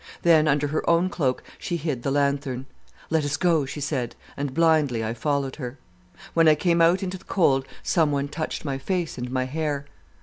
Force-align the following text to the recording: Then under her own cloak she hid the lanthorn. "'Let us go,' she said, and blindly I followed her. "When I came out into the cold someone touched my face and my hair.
Then 0.23 0.47
under 0.47 0.69
her 0.69 0.89
own 0.89 1.11
cloak 1.11 1.43
she 1.59 1.77
hid 1.77 2.01
the 2.01 2.09
lanthorn. 2.09 2.65
"'Let 3.11 3.23
us 3.23 3.37
go,' 3.37 3.67
she 3.67 3.79
said, 3.79 4.15
and 4.35 4.51
blindly 4.51 5.05
I 5.05 5.13
followed 5.13 5.57
her. 5.57 5.77
"When 6.33 6.47
I 6.47 6.55
came 6.55 6.81
out 6.81 7.03
into 7.03 7.19
the 7.19 7.23
cold 7.25 7.67
someone 7.83 8.27
touched 8.27 8.65
my 8.65 8.79
face 8.79 9.19
and 9.19 9.29
my 9.29 9.43
hair. 9.43 9.85